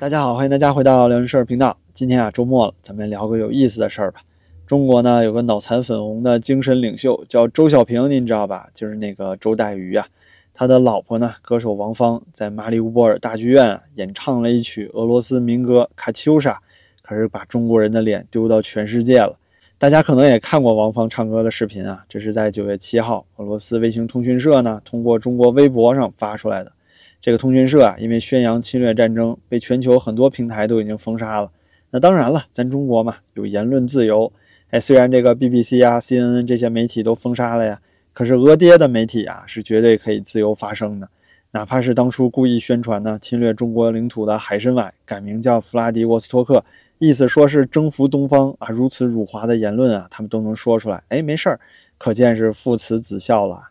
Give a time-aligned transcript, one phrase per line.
[0.00, 1.76] 大家好，欢迎大家回到辽宁事儿频道。
[1.92, 4.22] 今天啊，周末了，咱们聊个有意思的事儿吧。
[4.66, 8.70] 中国呢有个脑残粉红的精神领袖叫周小平，您知道吧？
[8.72, 10.06] 就是那个周代瑜啊。
[10.54, 16.52] 他的老婆呢，歌手王芳，在马里乌波尔大剧院啊演唱了一曲俄罗斯民歌《卡秋莎》，
[17.02, 19.36] 可是把中国人的脸丢到全世界了。
[19.76, 26.72] 大家可能也看过王芳唱歌的视频啊，这是在九月七号，俄罗斯卫星通讯社呢通过中国微博上发出来的。
[27.20, 31.50] 这个通讯社啊，因为宣扬侵略战争，被全球很多平台都已经封杀了。
[31.90, 34.32] 那当然了，咱中国嘛，有言论自由。
[34.70, 37.80] 哎，虽然这个 BBC 啊、CNN 这些媒体都封杀了呀，
[38.12, 41.08] 可是俄爹的媒体啊，是绝对可以自由发声的。
[41.50, 46.64] 哪怕是当初故意宣传呢侵略中国领土的海参崴改名叫弗拉迪沃斯托克，
[46.98, 51.02] 意思说是征服东方啊，如此辱华的言论啊，他们都能说出来。
[51.08, 51.58] 哎，没事儿，
[51.98, 53.69] 可见是父慈子孝了。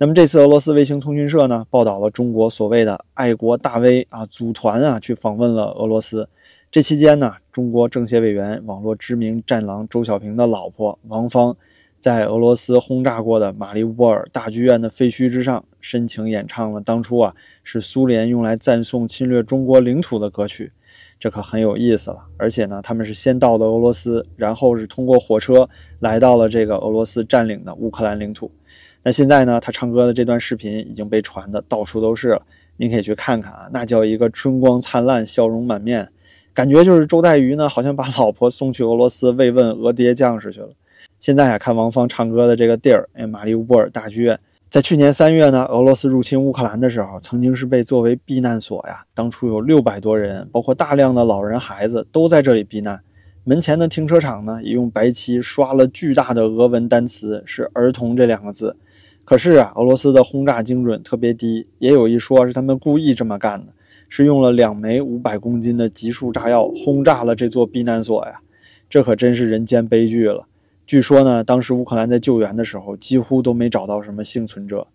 [0.00, 6.28] 那么这次俄罗斯卫星通讯社呢报道了中国所谓的爱国大 V 啊组团啊去访问了俄罗斯。
[6.70, 11.56] 这期间呢，中国政协委员、网络知名战狼周小平的老婆王芳，
[11.98, 20.70] 在俄罗斯轰炸过的马里乌波尔大剧院的废墟之上，深情演唱了当初啊是苏联用来赞颂侵略中国领土的歌曲。
[21.18, 22.18] 这可很有意思了。
[22.36, 28.52] 而且呢，他们是先到的俄罗斯，然后是通过火车来到了这个俄罗斯占领的乌克兰领土。
[29.04, 29.60] 那现在呢？
[29.60, 32.42] 他唱歌的这段视频已经被传的到处都是了，
[32.76, 36.08] 您可以去看看啊，那叫一个春光灿烂，笑容满面，
[36.52, 40.70] 感觉就是周代瑜呢，好像把老婆送去俄罗斯慰问俄爹将士去了。
[41.20, 44.38] 现在啊，看王芳唱歌的这个地儿，哎，马里乌波尔大剧院，
[44.68, 53.00] 在去年三月呢，俄罗斯入侵乌克兰的时候，曾经是被作为避难所呀，当初有六百多人，包括大量的老人孩子都在这里避难。
[53.44, 58.76] 门前的停车场呢，也用白漆刷了巨大的俄文单词，是“儿童”这两个字。
[59.28, 63.74] 可是啊，俄罗斯的轰炸精准特别低，也有一说是他们故意这么干的，
[64.08, 68.40] 是用了两枚五百公斤的集束炸药轰炸了这座避难所呀，
[68.88, 70.46] 这可真是人间悲剧了。
[70.86, 74.86] 据说呢，当时乌克兰在救援的时候，几乎都没找到什么幸存者，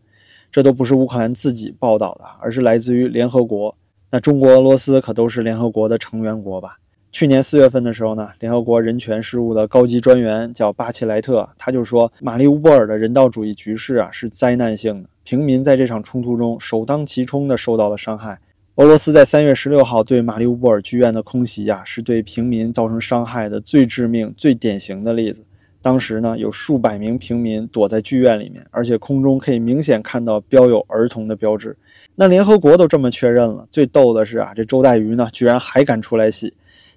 [0.52, 3.78] 这都不是乌克兰自己报道的，而是来自于联合国。
[4.09, 6.79] 那中国、俄罗斯可都是联合国的成员国吧？
[7.13, 18.40] 去年四月份的时候呢，联合国人权事务的高级专员叫巴切莱特，他就说，马里乌波尔的人道主义局势啊是灾难性的，平民在这场冲突中首当其冲的受到了伤害。
[18.78, 25.44] 俄罗斯在三月十六号对马里乌波尔剧院的空袭啊，是对平民造成伤害的最致命、最典型的例子。
[25.84, 31.78] 当时呢，有数百名平民躲在剧院里面，而且空中可以明显看到标有儿童的标志。
[32.16, 36.52] 那联合国都这么确认了，最逗的是啊，这周代瑜呢，居然还敢出来洗。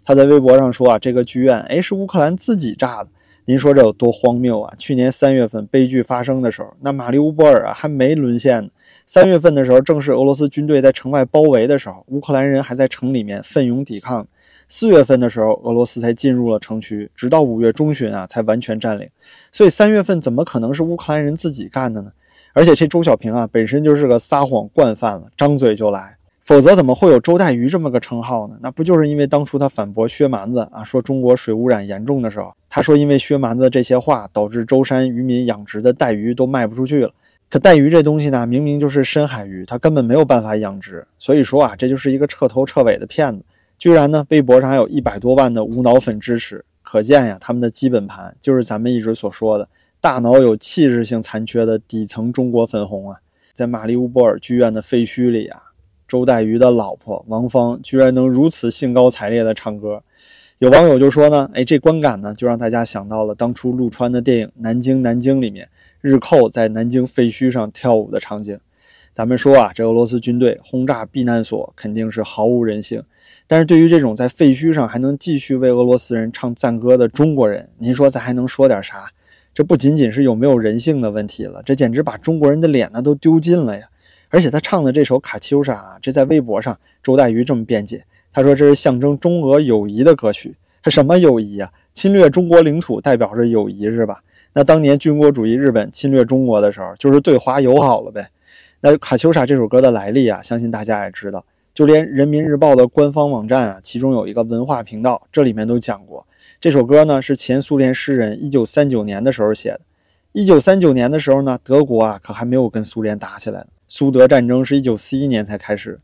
[0.07, 3.11] 他在微博上说啊，这个剧院哎是乌克兰自己炸的，
[3.45, 4.73] 您说这有多荒谬啊？
[4.79, 8.71] 去年三月份悲剧发生的时候，那马里乌波尔啊还没沦陷呢。
[9.05, 14.25] 三月份的时候，正是俄罗斯军队在城外包围的时候，乌克兰人还在城里面奋勇抵抗。
[14.69, 19.09] 四月份的时候，俄罗斯才进入了城区，直到五月中旬啊才完全占领。
[19.51, 22.13] 所以三月份怎么可能是乌克兰人自己干的呢？
[22.53, 26.17] 而且这周小平啊本身就是个撒谎惯犯了，张嘴就来。
[26.47, 28.57] 否则怎么会有周带鱼这么个称号呢？
[28.63, 37.11] 那不就是因为当初他反驳薛蛮子啊，说中国水污染严重的时候，他说因为薛蛮子这些话导致舟山渔民养殖的带鱼都卖不出去了。
[37.51, 41.05] 可带鱼这东西呢，明明就是深海鱼，它根本没有办法养殖。
[41.19, 43.45] 所以说啊，这就是一个彻头彻尾的骗子。
[43.77, 49.69] 居然呢，微博上还有一百多万的无脑粉支持，可见呀，他们的基本盘就是咱们一直所说的
[50.01, 53.19] 大脑有器质性残缺的底层中国粉红啊，
[53.53, 55.61] 在马里乌波尔剧院的废墟里啊。
[56.09, 60.03] 周代瑜的老婆王芳居然能如此兴高采烈地唱歌，
[60.59, 65.69] 有网友就说呢，哎，这观感呢就让大家想到了当初陆川的电影《南京南京》里面
[66.01, 68.59] 日寇在南京废墟上跳舞的场景。
[69.13, 73.03] 咱们说啊，这俄罗斯军队轰炸避难所肯定是毫无人性，
[73.47, 79.11] 但是对于这种在废墟上还能继续为俄罗斯人唱赞歌的中国人，您说咱还能说点啥？
[79.55, 83.89] 这不仅仅是有没有人性的问题了，这简直把中国人的脸呢都丢尽了呀！
[84.29, 90.55] 而且他唱的这首《卡秋莎》啊，这在微博上，周代瑜这么辩解，他说这是象征中俄友谊的歌曲。
[90.83, 91.71] 他什么友谊啊？
[91.95, 94.23] 侵略中国领土代表着友谊是吧？
[94.53, 98.29] 那当年军国主义日本侵略中国的时候，就是对华友好了呗。
[98.81, 101.45] 那《卡秋莎》这首歌的来历啊，相信大家也知道，
[101.75, 106.25] 就连人民日报的官方网站啊，其中有一个文化频道，这里面都讲过，
[106.61, 109.81] 这首歌呢是前苏联诗人1939年的时候写的。
[110.35, 113.67] 1939年的时候呢，德国啊可还没有跟苏联打起来呢。
[113.89, 116.01] 苏德战争是一九四一年才开始，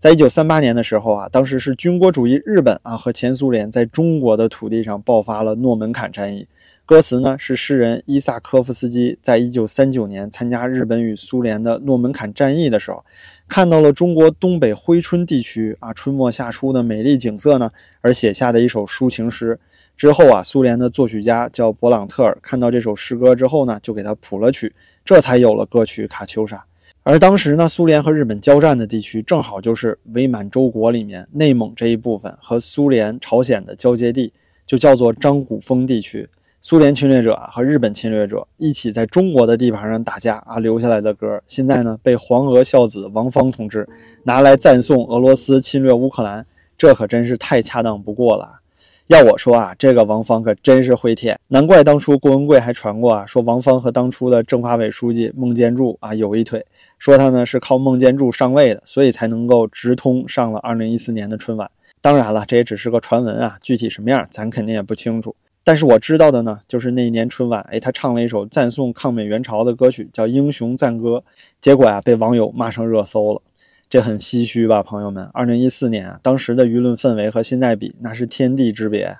[0.00, 6.46] 在一九三八年的时候啊，当时是军国主义日本啊和前苏联在中国的土地上爆发了诺门坎战役。
[6.86, 13.02] 歌词呢是诗人伊萨科夫斯基在一九三九年参加日本与苏联的诺门坎战役的时候，
[13.48, 17.70] 看到了中国东北珲春地区啊春末夏初的美丽景色呢，
[18.02, 19.58] 而写下的一首抒情诗。
[19.96, 24.72] 之后啊，苏联的作曲家叫勃朗特尔，看到这首诗歌之后呢，就给他谱了曲，
[25.04, 26.56] 这才有了歌曲《卡秋莎》。
[27.06, 34.32] 而当时呢，苏联和日本交战的地区，正好就是伪满洲国里面内蒙这一部分和苏联、朝鲜的交界地，
[34.66, 36.26] 就叫做张古峰地区。
[36.62, 43.86] 苏联侵略者和日本侵略者一起在中国的地盘上打架啊，留下来的歌，现在呢被黄俄孝子王芳同志
[44.22, 46.46] 拿来赞颂俄罗斯侵略乌克兰，
[46.78, 48.60] 这可真是太恰当不过了。
[49.08, 56.64] 要我说啊，这个王芳可真是会舔，难怪当初郭文贵还传过啊，说王芳和当初的政法委书记孟建柱啊有一腿，
[57.04, 61.70] 说他呢是靠孟建柱上位的，所以才能够直通上了二零一四年的春晚。
[62.00, 65.36] 当然了，这也只是个传闻啊，具体什么样咱肯定也不清楚。
[65.62, 71.18] 但是我知道的呢，就是那一年春晚，哎，他唱了一首赞颂抗美援朝的歌曲，叫《英雄赞歌》，
[71.60, 73.42] 结果呀被网友骂上热搜了。
[73.90, 75.28] 这很唏嘘吧，朋友们。
[75.34, 79.14] 二零一四年啊，当时的舆论氛围和现在比，那是天地之别。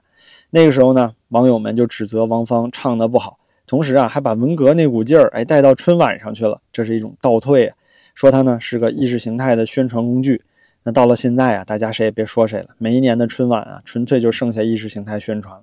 [0.48, 7.76] 那个时候呢，网友们就指责王芳唱的不好，同时啊，还把文革那股劲儿哎带到春晚上去了，这是一种倒退啊。
[8.14, 10.43] 说他呢是个意识形态的宣传工具。
[10.84, 12.69] 那到了现在啊，大家谁也别说谁了。
[12.78, 15.62] 每一年的春晚啊，纯粹就剩下意识形态宣传了。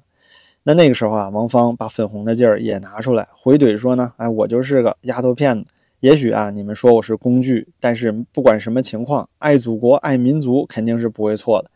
[0.64, 5.66] 那那个时候啊，王芳把粉红的劲儿也拿出来回怼说呢，哎，我就是个丫头片子。
[6.00, 11.70] 也许啊，你们说我是工具，但是不管什么情况，爱祖国、爱民族肯定是不会错的。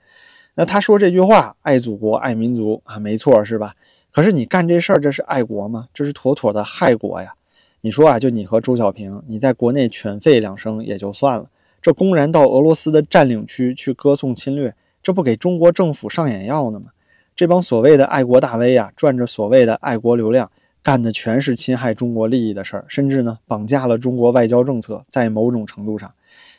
[0.56, 3.76] 那他说这句话，爱祖国、爱民族啊，没错，是吧？
[4.16, 5.90] 可是你干这事儿，这是爱国吗？
[5.94, 7.34] 这是妥妥的害国呀！
[7.82, 11.50] 你说啊，就你和周小平，你在国内犬吠两声也就算了，
[11.82, 14.74] 这公然到俄罗斯的占领区去歌颂侵略，
[15.04, 16.92] 这不给中国政府上眼药呢吗？
[17.36, 20.50] 这帮所谓的爱国大 V 啊，赚着所谓的爱国流量。
[20.82, 25.04] 干的全是侵害中国利益的事儿，甚至呢绑架了中国外交政策。
[25.10, 26.14] 在某种程度上，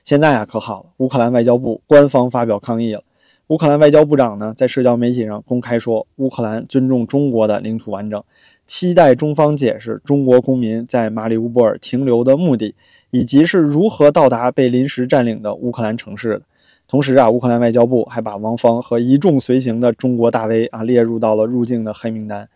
[0.05, 3.03] 现在啊可好了，乌克兰外交部官方发表抗议了。
[3.49, 8.21] 乌克兰外交部长呢在社交媒体上公开说，乌克兰尊重中国的领土完整，
[8.67, 12.75] 期待中方解释中国公民在马里乌波尔停留的目的，
[13.13, 16.43] 以及是如何到达被临时占领的乌克兰城市的。
[16.89, 22.49] 同时啊，乌克兰外交部还把王芳和一众随行的中国大 V 啊列入到了入境的黑名单。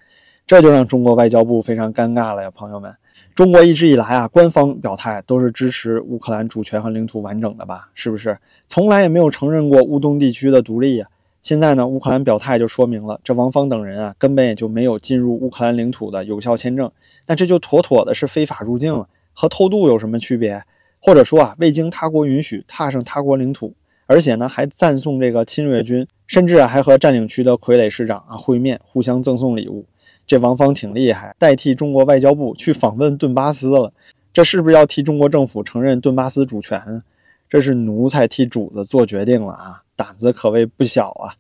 [0.44, 2.92] 这就让中国外交部非常尴尬了呀，朋友们。
[3.34, 7.88] 中国一直以来啊，官方表态都是支持乌克兰主权和领土完整的吧？
[7.94, 8.36] 是不是？
[8.68, 11.06] 从来也没有承认过乌东地区的独立呀。
[11.40, 16.90] 现在呢，乌克兰表态就说明了，这王芳等人啊，根本也就没有进入乌克兰领土的有效签证。
[17.26, 20.62] 那这就妥妥的是非法入境了，和偷渡有什么区别？
[21.00, 23.72] 或者说啊，未经他国允许踏上他国领土，
[24.04, 29.86] 而且呢，还赞颂这个侵略军，甚至啊，还和占领区的傀儡市长啊会面，互相赠送礼物。
[30.30, 33.92] 这王芳挺厉害，代替中国外交部去访问顿巴斯了。
[34.32, 37.02] 这是不是要替中国政府承认顿巴斯主权？
[37.48, 41.34] 这是奴才替主子做决定了啊，胆子可谓不小啊！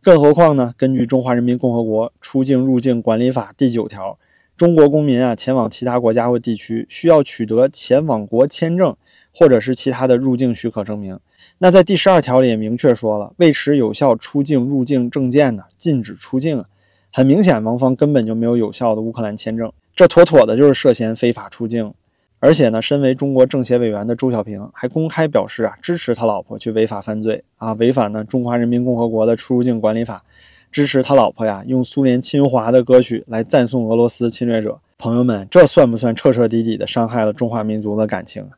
[0.00, 0.72] 更何况呢？
[0.76, 4.16] 根据《中华人民共和国出境入境管理法》第九条，
[4.56, 8.96] 中国公民啊前往其他国家或地区，需要取得前往国签证
[9.34, 11.18] 或者是其他的入境许可证明。
[11.58, 16.64] 那在第十二条里也明确说了，未持有效出境入境证件的，禁止出境。
[17.12, 21.92] 很明显，王芳根本就没有有效的乌克兰签证，这妥妥的就是涉嫌非法出境。
[22.40, 30.22] 而且呢，身为中国政协委员的周小平还公开表示啊，支持他老婆去违法犯罪啊，违反呢《中华人民共和国的出入境管理法》，
[30.70, 34.78] 支持他老婆呀用苏联侵华的歌曲来赞颂俄罗斯侵略者。
[34.98, 38.48] 朋友们，这算不算彻彻底底的伤害了中华民族的感情？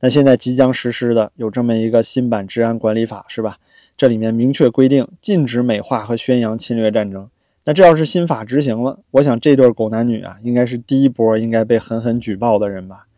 [0.00, 3.58] 那现在即将实施的有这么一个新版治安管理法，是吧？
[3.98, 7.28] 这里面明确规定，禁止美化和宣扬侵略战争。
[7.68, 13.08] 那这要是新法执行了，我想这对狗男女啊，应该是第一波应该被狠狠举报的人吧。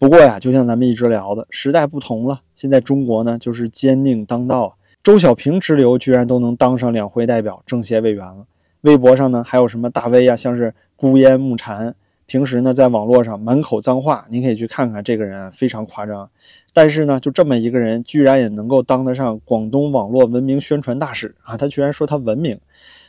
[0.00, 4.76] 不过呀，就像咱们一直聊的，时代不同了，现在中国呢就是奸佞当道。
[5.00, 8.44] 周小平之流居然都能当上两会代表、政协委员了。
[8.80, 11.94] 微博上呢还有什么大 V 啊，像是孤烟木蝉，
[12.26, 16.28] 平时呢在网络上满口脏话，您可以去看看这个人啊非常夸张。
[16.72, 21.56] 但是呢，就这么一个人，居然也能够当得上广东网络文明宣传大使啊！
[21.56, 22.58] 他居然说他文明。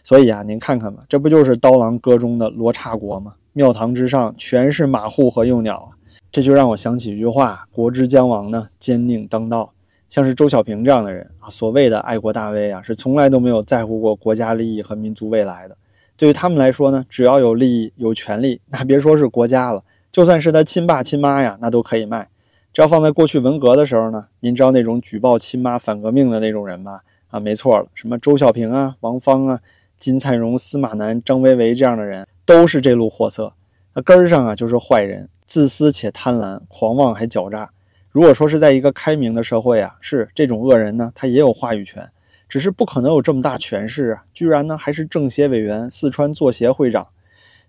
[0.03, 3.33] 所以啊，您看看吧，这不就是刀郎歌中的罗刹国吗？
[3.53, 5.97] 庙堂之上全是马户和幼鸟啊！
[6.31, 9.71] 这就让我想起一句话：国之将亡呢，奸佞当道。
[10.09, 15.75] 像是周小平这样的人啊，所谓的爱国大 V 啊，是从来都没有在乎过国家利益和民族未来的。
[16.17, 22.29] 对于他们来说呢，只要有利益、有权利，那别说是国家了，就算是他亲爸亲妈呀，那都可以卖。
[22.73, 27.01] 只要放在过去文革的时候呢，您知道那种举报亲妈反革命的那种人吧？
[27.29, 29.59] 啊，没错了，什么周小平啊、王芳啊。
[29.97, 33.53] 金灿荣、司马南、张维维这样的人都是这路货色，
[33.93, 37.69] 那根儿上啊就是坏人，自私且贪婪，狂妄还狡诈。
[38.11, 42.07] 如果说是在一个开明的社会啊，是这种恶人呢，他也有话语权，
[42.47, 47.07] 只是不可能有这么大权势啊，居然呢还是政协委员、四川作协会长。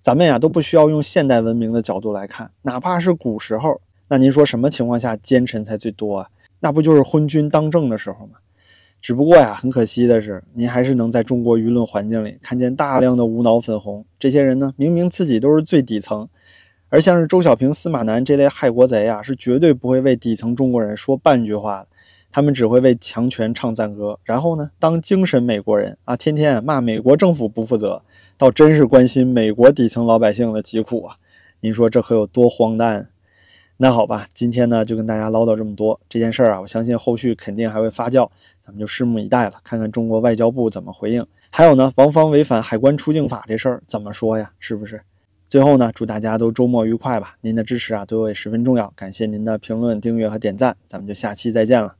[0.03, 6.29] 咱们呀都不需要用现代文明的角度来看，哪怕是古时候，那您说什么情况下奸臣才最多啊？
[6.61, 8.39] 那不就是昏君当政的时候吗？
[9.03, 14.05] 只不过呀，很可惜的是，您还是能在中国舆论环境里看见大量的无脑粉红。
[14.19, 16.29] 这些人呢，明明自己都是最底层，
[16.89, 21.89] 而像是周小平、司马南这类害国贼啊，是绝对不会为底层中国人说半句话的。
[22.37, 28.03] 他们只会为强权唱赞歌，然后呢，当精神美国人啊，天天骂美国政府不负责，
[28.37, 31.17] 倒真是关心美国底层老百姓的疾苦啊！
[31.61, 33.09] 您说这可有多荒诞？
[33.79, 35.99] 那好吧，今天呢就跟大家唠叨这么多。
[36.11, 38.29] 这件事儿啊，我相信后续肯定还会发酵，
[38.63, 41.27] 咱们就拭目以待了，看看中国外交部怎么回应。
[41.49, 44.53] 还有呢，王芳违反海关出境法这事儿怎么说呀？
[44.59, 45.01] 是不是？
[45.49, 47.39] 最后呢，祝大家都周末愉快吧！
[47.41, 51.97] 您的支持啊，对我也十分重要，感谢您的评论、订阅和点赞，咱们就下期再见了。